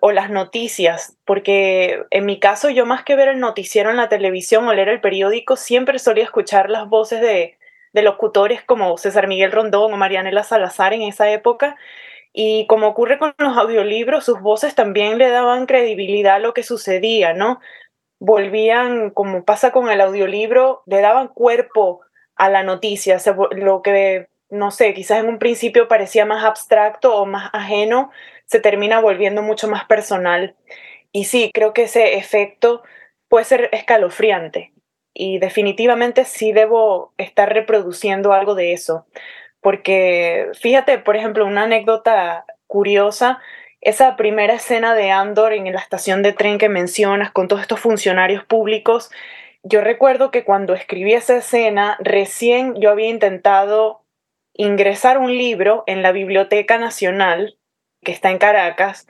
[0.00, 4.08] o las noticias, porque en mi caso yo más que ver el noticiero en la
[4.08, 7.57] televisión o leer el periódico, siempre solía escuchar las voces de,
[7.92, 11.76] de locutores como César Miguel Rondón o Marianela Salazar en esa época.
[12.32, 16.62] Y como ocurre con los audiolibros, sus voces también le daban credibilidad a lo que
[16.62, 17.60] sucedía, ¿no?
[18.20, 22.00] Volvían, como pasa con el audiolibro, le daban cuerpo
[22.36, 23.18] a la noticia,
[23.52, 28.10] lo que, no sé, quizás en un principio parecía más abstracto o más ajeno,
[28.46, 30.54] se termina volviendo mucho más personal.
[31.12, 32.82] Y sí, creo que ese efecto
[33.28, 34.72] puede ser escalofriante
[35.18, 39.04] y definitivamente sí debo estar reproduciendo algo de eso.
[39.60, 43.40] Porque fíjate, por ejemplo, una anécdota curiosa,
[43.80, 47.80] esa primera escena de Andor en la estación de tren que mencionas con todos estos
[47.80, 49.10] funcionarios públicos,
[49.64, 54.04] yo recuerdo que cuando escribí esa escena, recién yo había intentado
[54.54, 57.58] ingresar un libro en la Biblioteca Nacional,
[58.04, 59.08] que está en Caracas,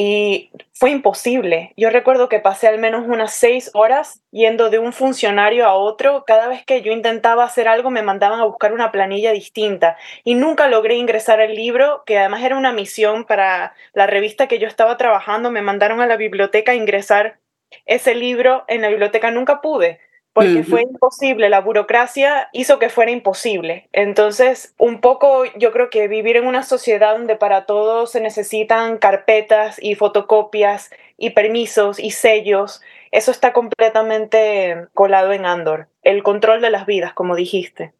[0.00, 1.72] y fue imposible.
[1.76, 6.22] Yo recuerdo que pasé al menos unas seis horas yendo de un funcionario a otro.
[6.24, 10.36] Cada vez que yo intentaba hacer algo me mandaban a buscar una planilla distinta y
[10.36, 14.68] nunca logré ingresar el libro, que además era una misión para la revista que yo
[14.68, 15.50] estaba trabajando.
[15.50, 17.40] Me mandaron a la biblioteca a ingresar
[17.84, 19.32] ese libro en la biblioteca.
[19.32, 19.98] Nunca pude
[20.38, 23.88] porque fue imposible, la burocracia hizo que fuera imposible.
[23.92, 28.98] Entonces, un poco yo creo que vivir en una sociedad donde para todo se necesitan
[28.98, 35.88] carpetas y fotocopias y permisos y sellos, eso está completamente colado en Andor.
[36.02, 37.92] El control de las vidas, como dijiste.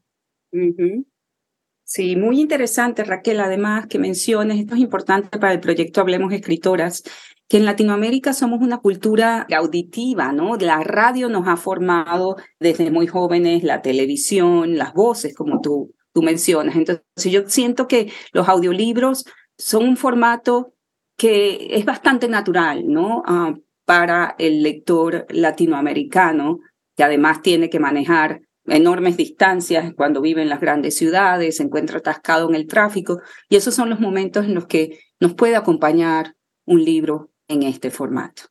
[1.91, 7.03] Sí, muy interesante, Raquel, además que menciones, esto es importante para el proyecto Hablemos Escritoras,
[7.49, 10.57] que en Latinoamérica somos una cultura auditiva, ¿no?
[10.57, 16.21] La radio nos ha formado desde muy jóvenes, la televisión, las voces, como tú, tú
[16.21, 16.77] mencionas.
[16.77, 19.25] Entonces, yo siento que los audiolibros
[19.57, 20.75] son un formato
[21.17, 23.23] que es bastante natural, ¿no?
[23.25, 23.55] Ah,
[23.87, 26.59] para el lector latinoamericano,
[26.95, 31.99] que además tiene que manejar enormes distancias cuando vive en las grandes ciudades, se encuentra
[31.99, 36.35] atascado en el tráfico, y esos son los momentos en los que nos puede acompañar
[36.65, 38.45] un libro en este formato.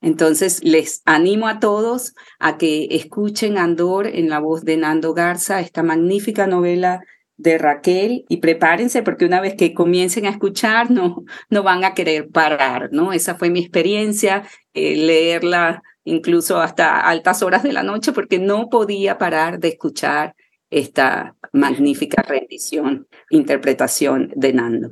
[0.00, 5.60] Entonces, les animo a todos a que escuchen Andor en la voz de Nando Garza,
[5.60, 7.00] esta magnífica novela
[7.36, 11.94] de Raquel, y prepárense porque una vez que comiencen a escuchar, no, no van a
[11.94, 13.12] querer parar, ¿no?
[13.12, 18.70] Esa fue mi experiencia, eh, leerla incluso hasta altas horas de la noche porque no
[18.70, 20.34] podía parar de escuchar
[20.70, 24.88] esta magnífica rendición, interpretación de Nando.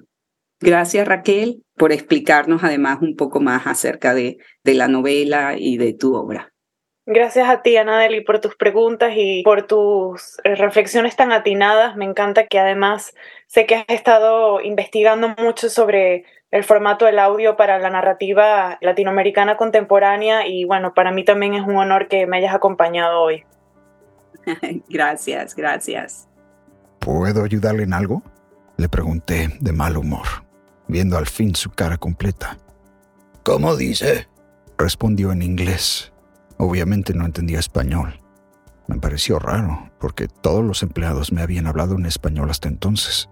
[0.61, 5.95] Gracias Raquel por explicarnos además un poco más acerca de, de la novela y de
[5.95, 6.53] tu obra.
[7.07, 11.97] Gracias a ti, Anadeli, por tus preguntas y por tus eh, reflexiones tan atinadas.
[11.97, 13.15] Me encanta que además
[13.47, 19.57] sé que has estado investigando mucho sobre el formato del audio para la narrativa latinoamericana
[19.57, 23.45] contemporánea y bueno, para mí también es un honor que me hayas acompañado hoy.
[24.89, 26.29] gracias, gracias.
[27.01, 28.23] ¿Puedo ayudarle en algo?
[28.77, 30.27] Le pregunté de mal humor,
[30.87, 32.57] viendo al fin su cara completa.
[33.43, 34.29] ¿Cómo dice?
[34.79, 36.13] Respondió en inglés
[36.57, 38.21] Obviamente no entendía español.
[38.87, 43.29] Me pareció raro, porque todos los empleados me habían hablado en español hasta entonces.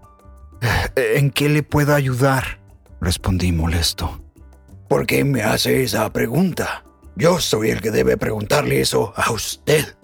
[0.97, 2.62] Eh, ¿En qué le puedo ayudar?
[3.03, 4.23] Respondí molesto.
[4.89, 6.85] ¿Por qué me hace esa pregunta?
[7.17, 9.97] Yo soy el que debe preguntarle eso a usted.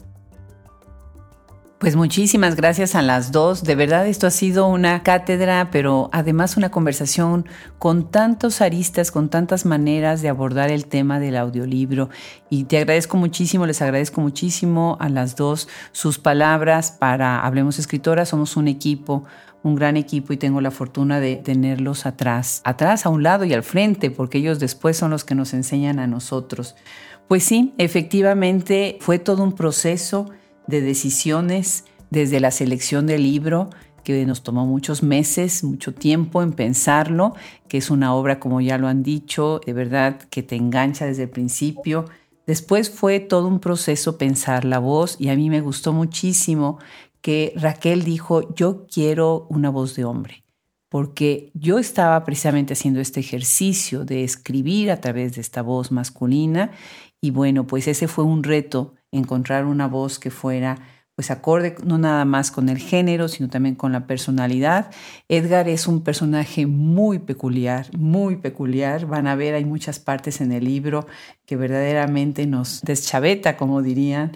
[1.78, 3.62] Pues muchísimas gracias a las dos.
[3.62, 7.46] De verdad esto ha sido una cátedra, pero además una conversación
[7.78, 12.08] con tantos aristas, con tantas maneras de abordar el tema del audiolibro.
[12.50, 18.30] Y te agradezco muchísimo, les agradezco muchísimo a las dos sus palabras para Hablemos Escritoras.
[18.30, 19.22] Somos un equipo,
[19.62, 23.52] un gran equipo y tengo la fortuna de tenerlos atrás, atrás, a un lado y
[23.52, 26.76] al frente, porque ellos después son los que nos enseñan a nosotros.
[27.26, 30.30] Pues sí, efectivamente fue todo un proceso
[30.66, 33.70] de decisiones desde la selección del libro,
[34.04, 37.34] que nos tomó muchos meses, mucho tiempo en pensarlo,
[37.68, 41.24] que es una obra, como ya lo han dicho, de verdad que te engancha desde
[41.24, 42.06] el principio.
[42.46, 46.78] Después fue todo un proceso pensar la voz y a mí me gustó muchísimo
[47.20, 50.44] que Raquel dijo, yo quiero una voz de hombre,
[50.88, 56.70] porque yo estaba precisamente haciendo este ejercicio de escribir a través de esta voz masculina
[57.20, 60.78] y bueno, pues ese fue un reto encontrar una voz que fuera
[61.18, 64.92] pues acorde no nada más con el género, sino también con la personalidad.
[65.28, 69.04] Edgar es un personaje muy peculiar, muy peculiar.
[69.06, 71.08] Van a ver, hay muchas partes en el libro
[71.44, 74.30] que verdaderamente nos deschaveta, como dirían,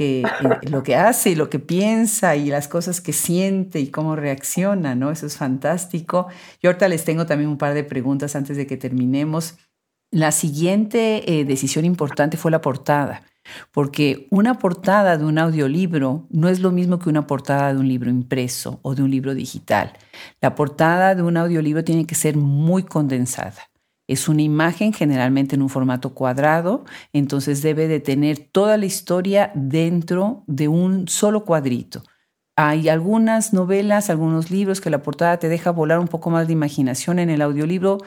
[0.00, 0.22] eh,
[0.70, 5.10] lo que hace lo que piensa y las cosas que siente y cómo reacciona, ¿no?
[5.10, 6.28] Eso es fantástico.
[6.62, 9.56] Yo ahorita les tengo también un par de preguntas antes de que terminemos.
[10.10, 13.22] La siguiente eh, decisión importante fue la portada
[13.72, 17.88] porque una portada de un audiolibro no es lo mismo que una portada de un
[17.88, 19.92] libro impreso o de un libro digital.
[20.40, 23.69] La portada de un audiolibro tiene que ser muy condensada.
[24.10, 29.52] Es una imagen generalmente en un formato cuadrado, entonces debe de tener toda la historia
[29.54, 32.02] dentro de un solo cuadrito.
[32.56, 36.54] Hay algunas novelas, algunos libros que la portada te deja volar un poco más de
[36.54, 37.20] imaginación.
[37.20, 37.98] En el audiolibro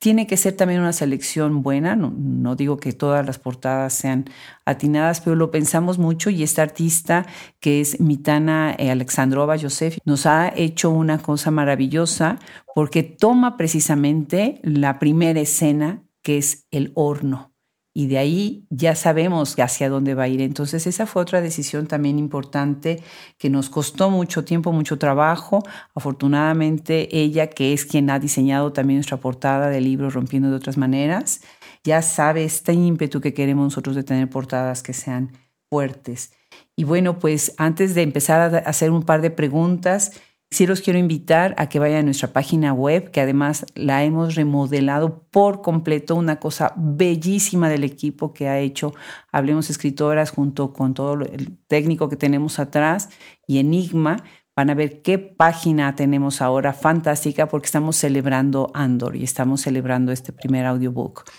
[0.00, 4.24] tiene que ser también una selección buena, no, digo que todas las portadas sean
[4.64, 7.26] atinadas, pero lo pensamos mucho y esta artista
[7.60, 12.38] que es Mitana eh, Alexandrova Yosef nos ha hecho una cosa maravillosa
[12.74, 17.49] porque toma precisamente la primera escena que es el horno
[17.92, 20.40] y de ahí ya sabemos hacia dónde va a ir.
[20.40, 23.02] Entonces esa fue otra decisión también importante
[23.36, 25.62] que nos costó mucho tiempo, mucho trabajo.
[25.94, 30.76] Afortunadamente ella, que es quien ha diseñado también nuestra portada del libro Rompiendo de otras
[30.76, 31.40] maneras,
[31.82, 35.32] ya sabe este ímpetu que queremos nosotros de tener portadas que sean
[35.68, 36.32] fuertes.
[36.76, 40.12] Y bueno, pues antes de empezar a hacer un par de preguntas,
[40.52, 44.34] Sí los quiero invitar a que vayan a nuestra página web, que además la hemos
[44.34, 48.92] remodelado por completo, una cosa bellísima del equipo que ha hecho
[49.30, 53.10] Hablemos Escritoras junto con todo el técnico que tenemos atrás
[53.46, 54.24] y Enigma.
[54.56, 60.10] Van a ver qué página tenemos ahora fantástica porque estamos celebrando Andor y estamos celebrando
[60.10, 61.30] este primer audiobook.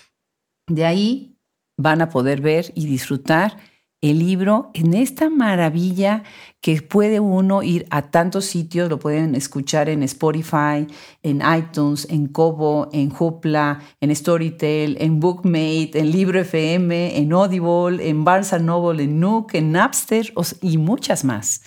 [0.66, 1.38] De ahí
[1.76, 3.58] van a poder ver y disfrutar
[4.02, 6.24] el libro en esta maravilla
[6.60, 10.88] que puede uno ir a tantos sitios, lo pueden escuchar en Spotify,
[11.22, 18.08] en iTunes, en Kobo, en Hoopla, en Storytel, en Bookmate, en Libro FM, en Audible,
[18.08, 21.62] en Barnes Noble, en Nook, en Napster y muchas más.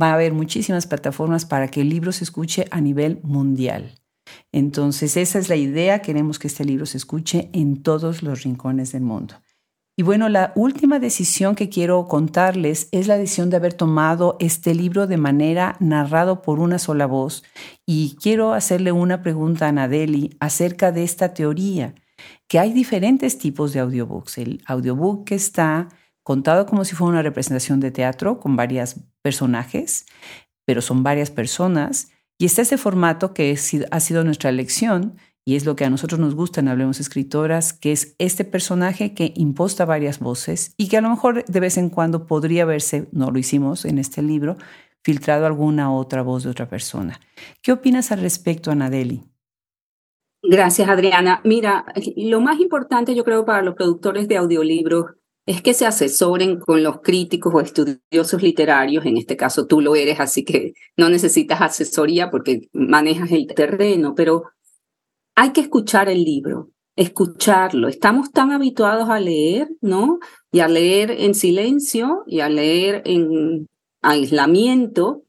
[0.00, 3.94] Va a haber muchísimas plataformas para que el libro se escuche a nivel mundial.
[4.52, 6.02] Entonces, esa es la idea.
[6.02, 9.36] Queremos que este libro se escuche en todos los rincones del mundo.
[9.98, 14.72] Y bueno, la última decisión que quiero contarles es la decisión de haber tomado este
[14.72, 17.42] libro de manera narrado por una sola voz.
[17.84, 21.96] Y quiero hacerle una pregunta a Nadeli acerca de esta teoría,
[22.46, 24.38] que hay diferentes tipos de audiobooks.
[24.38, 25.88] El audiobook que está
[26.22, 30.06] contado como si fuera una representación de teatro con varios personajes,
[30.64, 32.12] pero son varias personas.
[32.38, 33.58] Y está ese formato que
[33.90, 35.16] ha sido nuestra elección,
[35.48, 39.14] y es lo que a nosotros nos gusta en Hablemos Escritoras, que es este personaje
[39.14, 43.08] que imposta varias voces y que a lo mejor de vez en cuando podría verse,
[43.12, 44.58] no lo hicimos en este libro,
[45.02, 47.18] filtrado alguna otra voz de otra persona.
[47.62, 49.22] ¿Qué opinas al respecto, Anadeli?
[50.42, 51.40] Gracias, Adriana.
[51.44, 51.86] Mira,
[52.16, 55.14] lo más importante yo creo para los productores de audiolibros
[55.46, 59.96] es que se asesoren con los críticos o estudiosos literarios, en este caso tú lo
[59.96, 64.44] eres, así que no necesitas asesoría porque manejas el terreno, pero
[65.40, 67.86] hay que escuchar el libro, escucharlo.
[67.86, 70.18] Estamos tan habituados a leer, ¿no?
[70.50, 73.68] Y a leer en silencio y a leer en
[74.02, 75.22] aislamiento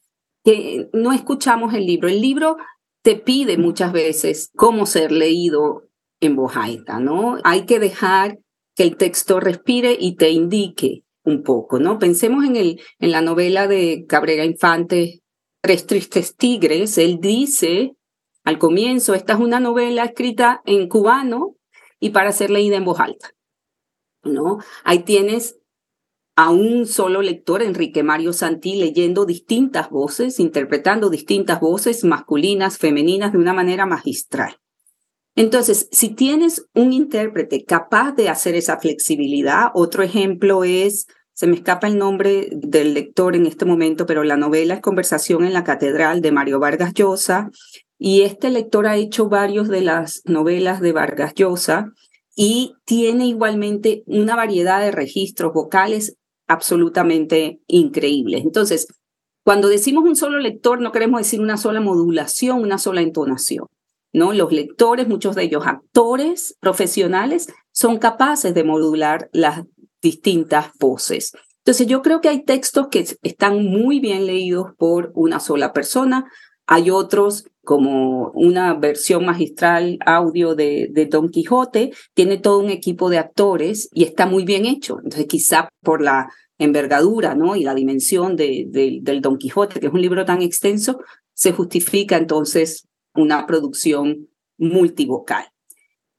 [0.43, 2.07] que no escuchamos el libro.
[2.07, 2.57] El libro
[3.03, 5.83] te pide muchas veces cómo ser leído
[6.19, 7.37] en voz alta, ¿no?
[7.43, 8.39] Hay que dejar
[8.75, 11.99] que el texto respire y te indique un poco, ¿no?
[11.99, 15.21] Pensemos en, el, en la novela de Cabrera Infante,
[15.61, 17.93] Tres Tristes Tigres, él dice
[18.49, 21.55] al comienzo, esta es una novela escrita en cubano
[21.99, 23.35] y para ser leída en voz alta,
[24.23, 24.57] ¿no?
[24.83, 25.59] Ahí tienes
[26.35, 33.33] a un solo lector, Enrique Mario Santi, leyendo distintas voces, interpretando distintas voces masculinas, femeninas,
[33.33, 34.57] de una manera magistral.
[35.35, 41.55] Entonces, si tienes un intérprete capaz de hacer esa flexibilidad, otro ejemplo es, se me
[41.55, 45.63] escapa el nombre del lector en este momento, pero la novela es Conversación en la
[45.63, 47.51] Catedral de Mario Vargas Llosa,
[47.99, 51.91] y este lector ha hecho varios de las novelas de Vargas Llosa
[52.35, 56.15] y tiene igualmente una variedad de registros vocales
[56.47, 58.43] absolutamente increíbles.
[58.45, 58.87] Entonces,
[59.43, 63.67] cuando decimos un solo lector, no queremos decir una sola modulación, una sola entonación.
[64.13, 64.31] ¿no?
[64.31, 69.63] Los lectores, muchos de ellos actores profesionales, son capaces de modular las
[70.01, 71.33] distintas voces.
[71.57, 76.25] Entonces yo creo que hay textos que están muy bien leídos por una sola persona,
[76.65, 83.19] hay otros como una versión magistral audio de, Don Quijote, tiene todo un equipo de
[83.19, 84.97] actores y está muy bien hecho.
[85.03, 87.55] Entonces quizá por la envergadura ¿no?
[87.55, 90.99] y la dimensión de, del Don Quijote, que es un libro tan extenso,
[91.35, 95.45] se justifica entonces una producción multivocal.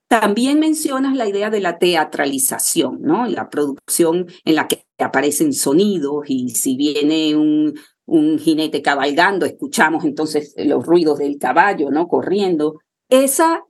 [0.07, 3.26] También mencionas la idea de la teatralización, ¿no?
[3.26, 7.74] La producción en la que aparecen sonidos y si viene un,
[8.11, 12.08] un jinete cabalgando, escuchamos entonces los ruidos del caballo, ¿no?
[12.08, 12.80] Corriendo.
[13.08, 13.64] Esa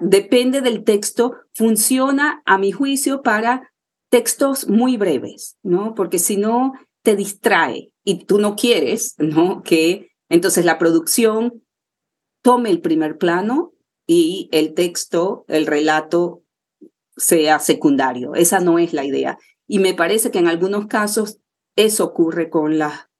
[0.00, 3.72] depende del texto, funciona a mi juicio para
[4.10, 5.94] textos muy breves, ¿no?
[5.94, 6.72] Porque si no
[7.04, 9.62] te distrae y tú no quieres, ¿no?
[9.62, 11.62] Que entonces la producción
[12.42, 13.74] tome el primer plano
[14.08, 16.42] y el texto, el relato
[17.16, 18.34] sea secundario.
[18.34, 19.38] Esa no es la idea.
[19.68, 21.38] Y me parece que en algunos casos
[21.76, 23.11] eso ocurre con las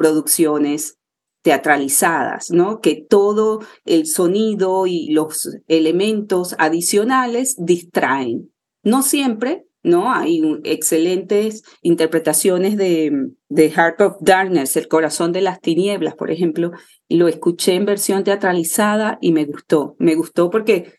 [0.00, 0.96] producciones
[1.42, 2.80] teatralizadas, ¿no?
[2.80, 8.50] Que todo el sonido y los elementos adicionales distraen.
[8.82, 10.10] No siempre, ¿no?
[10.10, 13.12] Hay excelentes interpretaciones de,
[13.50, 16.70] de Heart of Darkness, El corazón de las tinieblas, por ejemplo,
[17.10, 19.96] lo escuché en versión teatralizada y me gustó.
[19.98, 20.94] Me gustó porque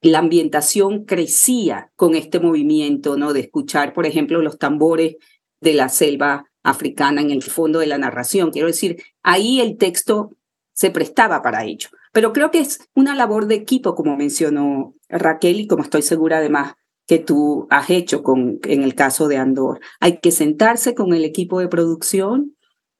[0.00, 3.32] la ambientación crecía con este movimiento, ¿no?
[3.32, 5.16] De escuchar, por ejemplo, los tambores
[5.60, 8.50] de la selva africana en el fondo de la narración.
[8.50, 10.36] Quiero decir, ahí el texto
[10.72, 11.88] se prestaba para ello.
[12.12, 16.38] Pero creo que es una labor de equipo, como mencionó Raquel, y como estoy segura
[16.38, 16.74] además
[17.06, 19.80] que tú has hecho con, en el caso de Andor.
[20.00, 22.56] Hay que sentarse con el equipo de producción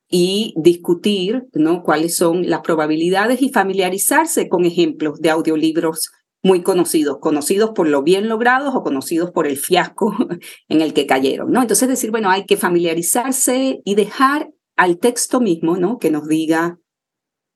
[0.08, 1.82] y discutir ¿no?
[1.82, 6.10] cuáles son las probabilidades y familiarizarse con ejemplos de audiolibros
[6.44, 10.14] muy conocidos, conocidos por lo bien logrados o conocidos por el fiasco
[10.68, 11.62] en el que cayeron, ¿no?
[11.62, 15.98] Entonces decir, bueno, hay que familiarizarse y dejar al texto mismo, ¿no?
[15.98, 16.78] Que nos diga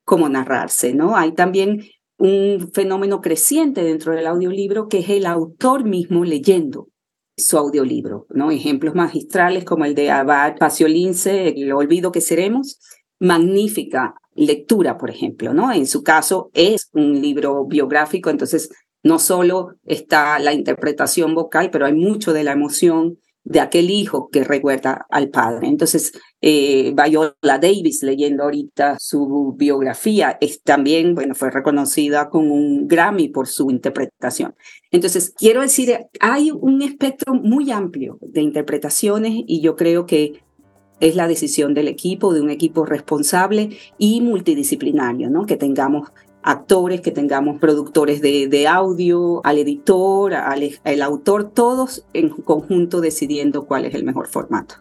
[0.04, 1.16] cómo narrarse, ¿no?
[1.16, 1.82] Hay también
[2.16, 6.88] un fenómeno creciente dentro del audiolibro que es el autor mismo leyendo
[7.36, 8.50] su audiolibro, ¿no?
[8.50, 12.80] Ejemplos magistrales como el de Abad Paciolince, El olvido que seremos,
[13.20, 15.72] magnífica lectura, por ejemplo, ¿no?
[15.72, 18.70] En su caso es un libro biográfico, entonces
[19.02, 24.28] no solo está la interpretación vocal, pero hay mucho de la emoción de aquel hijo
[24.30, 25.68] que recuerda al padre.
[25.68, 26.12] Entonces,
[26.42, 33.28] eh, Viola Davis, leyendo ahorita su biografía, es también, bueno, fue reconocida con un Grammy
[33.28, 34.54] por su interpretación.
[34.90, 40.42] Entonces, quiero decir, hay un espectro muy amplio de interpretaciones y yo creo que
[41.00, 45.46] es la decisión del equipo, de un equipo responsable y multidisciplinario, ¿no?
[45.46, 46.10] Que tengamos
[46.42, 53.66] actores, que tengamos productores de, audio, al editor, al, al autor, todos en conjunto decidiendo
[53.66, 54.76] cuál es el mejor formato.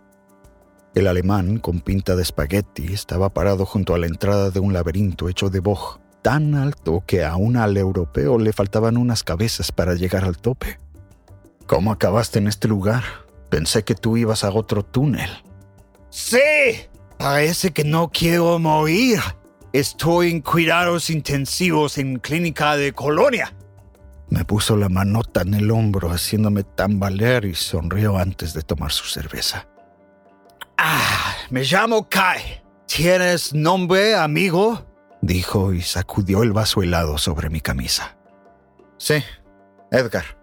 [0.96, 5.30] El alemán, con pinta de espagueti, estaba parado junto a la entrada de un laberinto
[5.30, 10.24] hecho de boj, tan alto que aún al europeo le faltaban unas cabezas para llegar
[10.24, 10.80] al tope.
[11.68, 13.04] ¿Cómo acabaste en este lugar?
[13.50, 15.30] Pensé que tú ibas a otro túnel.
[16.18, 16.40] Sí,
[17.20, 19.20] parece que no quiero morir.
[19.72, 23.54] Estoy en cuidados intensivos en clínica de colonia.
[24.32, 29.06] Me puso la manota en el hombro haciéndome tambalear y sonrió antes de tomar su
[29.06, 29.68] cerveza.
[30.80, 32.64] Ah, me llamo Kai.
[32.88, 34.88] ¿Tienes nombre, amigo?
[35.22, 38.18] dijo y sacudió el vaso helado sobre mi camisa.
[38.98, 39.24] Sí,
[39.92, 40.37] Edgar.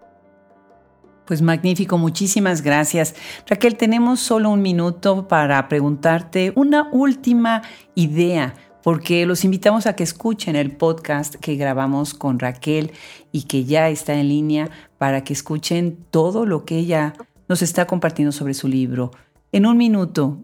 [1.25, 3.15] Pues magnífico, muchísimas gracias.
[3.47, 7.63] Raquel, tenemos solo un minuto para preguntarte una última
[7.95, 8.53] idea,
[8.83, 12.91] porque los invitamos a que escuchen el podcast que grabamos con Raquel
[13.31, 14.69] y que ya está en línea
[14.99, 17.13] para que escuchen todo lo que ella
[17.47, 19.09] nos está compartiendo sobre su libro.
[19.51, 20.37] En un minuto,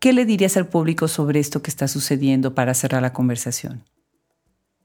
[0.00, 3.84] ¿qué le dirías al público sobre esto que está sucediendo para cerrar la conversación?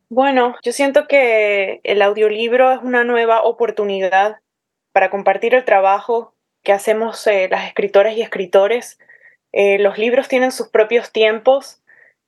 [0.08, 4.41] Bueno, yo siento que el audiolibro es una nueva oportunidad
[4.92, 6.34] para compartir el trabajo
[6.64, 9.00] que hacemos eh, las escritoras y escritores.
[9.52, 11.82] Eh, los libros tienen sus propios tiempos,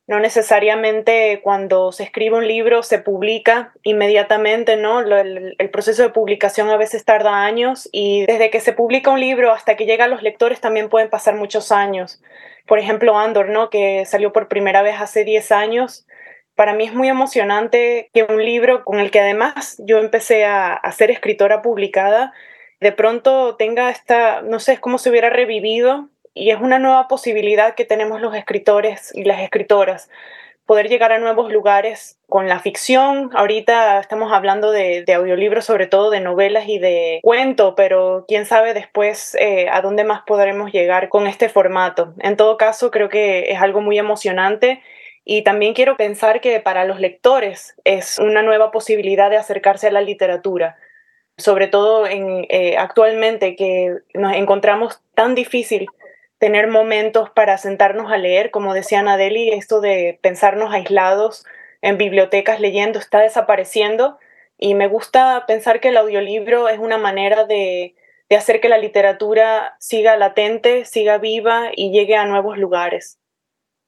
[0.06, 5.00] no necesariamente cuando se escribe un libro se publica inmediatamente, ¿no?
[5.00, 9.54] El, proceso de publicación a veces tarda años y desde que se publica un libro
[9.54, 12.22] hasta que llega a los lectores también pueden pasar muchos años.
[12.68, 13.70] Por ejemplo, Andor, ¿no?
[13.70, 16.06] Que salió por primera vez hace 10 años.
[16.56, 20.82] Para mí es muy emocionante que un libro con el que además yo empecé a
[20.92, 22.34] ser escritora publicada,
[22.84, 27.08] de pronto tenga esta, no sé, es como si hubiera revivido y es una nueva
[27.08, 30.10] posibilidad que tenemos los escritores y las escritoras,
[30.66, 33.30] poder llegar a nuevos lugares con la ficción.
[33.34, 38.74] Ahorita estamos hablando de, audiolibros, sobre todo de novelas y de cuento, pero quién sabe
[38.74, 42.14] después eh, a dónde más podremos llegar con este formato.
[42.20, 44.82] En todo caso, creo que es algo muy emocionante.
[45.26, 49.92] Y también quiero pensar que para los lectores es una nueva posibilidad de acercarse a
[49.92, 50.76] la literatura
[51.38, 55.88] sobre todo en, eh, actualmente que nos encontramos tan difícil
[56.38, 61.46] tener momentos para sentarnos a leer, como decía Nadeli, esto de pensarnos aislados
[61.82, 64.18] en bibliotecas leyendo está desapareciendo
[64.58, 67.96] y me gusta pensar que el audiolibro es una manera de,
[68.30, 73.20] de hacer que la literatura siga latente, siga viva y llegue a nuevos lugares.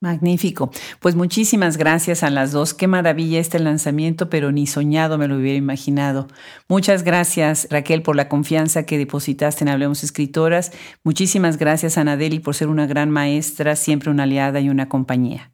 [0.02, 0.72] Magnífico.
[1.00, 2.74] Pues muchísimas gracias a las dos.
[2.74, 6.28] Qué maravilla este lanzamiento, pero ni soñado me lo hubiera imaginado.
[6.68, 10.72] Muchas gracias, Raquel, por la confianza que depositaste en Hablemos Escritoras.
[11.04, 15.54] Muchísimas gracias, Anadeli, por ser una gran maestra, siempre una aliada y una compañía.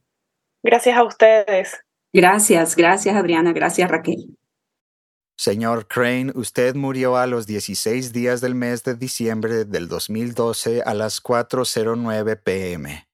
[0.64, 1.80] Gracias a ustedes.
[2.14, 3.54] Gracias, gracias, Adriana.
[3.54, 4.38] Gracias, Raquel.
[5.38, 10.94] Señor Crane, usted murió a los 16 días del mes de diciembre del 2012 a
[10.94, 13.11] las 4.09 pm.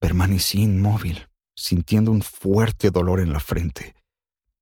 [0.00, 3.94] Permanecí inmóvil, sintiendo un fuerte dolor en la frente.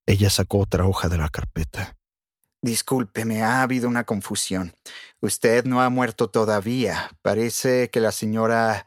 [0.06, 1.96] Ella sacó otra hoja de la carpeta.
[2.62, 4.74] Discúlpeme, ha habido una confusión.
[5.20, 7.10] Usted no ha muerto todavía.
[7.22, 8.86] Parece que la señora...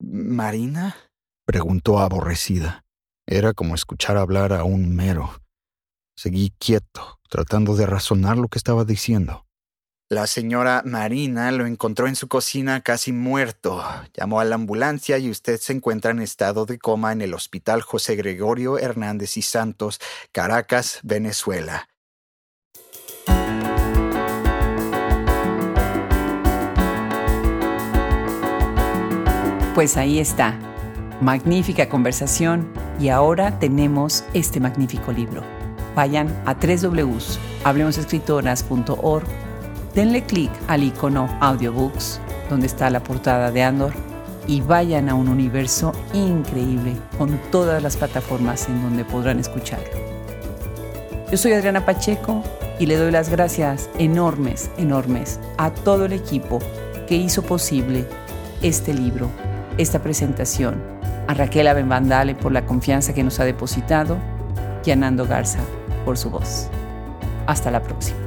[0.00, 0.96] ¿Marina?
[1.44, 2.84] preguntó aborrecida.
[3.26, 5.40] Era como escuchar hablar a un mero.
[6.16, 9.46] Seguí quieto, tratando de razonar lo que estaba diciendo.
[10.12, 13.82] La señora Marina lo encontró en su cocina casi muerto.
[14.12, 17.80] Llamó a la ambulancia y usted se encuentra en estado de coma en el Hospital
[17.80, 20.00] José Gregorio Hernández y Santos,
[20.30, 21.88] Caracas, Venezuela.
[29.74, 30.58] Pues ahí está.
[31.22, 35.42] Magnífica conversación y ahora tenemos este magnífico libro.
[35.94, 39.41] Vayan a www.hablemosescritoras.org
[39.94, 43.92] denle clic al icono Audiobooks, donde está la portada de Andor,
[44.46, 49.86] y vayan a un universo increíble con todas las plataformas en donde podrán escucharlo.
[51.30, 52.42] Yo soy Adriana Pacheco
[52.78, 56.58] y le doy las gracias enormes, enormes a todo el equipo
[57.06, 58.06] que hizo posible
[58.62, 59.30] este libro,
[59.78, 60.82] esta presentación,
[61.28, 64.18] a Raquel Abenbandale por la confianza que nos ha depositado
[64.84, 65.60] y a Nando Garza
[66.04, 66.68] por su voz.
[67.46, 68.21] Hasta la próxima.